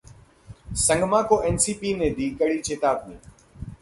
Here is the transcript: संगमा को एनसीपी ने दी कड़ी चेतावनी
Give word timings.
संगमा 0.77 1.21
को 1.21 1.41
एनसीपी 1.43 1.93
ने 1.93 2.09
दी 2.11 2.29
कड़ी 2.31 2.59
चेतावनी 2.59 3.19